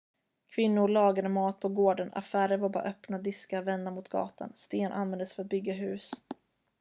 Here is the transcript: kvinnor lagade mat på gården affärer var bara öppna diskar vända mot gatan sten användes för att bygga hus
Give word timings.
kvinnor 0.55 0.87
lagade 0.87 1.29
mat 1.29 1.59
på 1.59 1.69
gården 1.69 2.09
affärer 2.13 2.57
var 2.57 2.69
bara 2.69 2.83
öppna 2.83 3.17
diskar 3.17 3.61
vända 3.61 3.91
mot 3.91 4.09
gatan 4.09 4.51
sten 4.55 4.91
användes 4.91 5.33
för 5.35 5.43
att 5.43 5.49
bygga 5.49 5.73
hus 5.73 6.11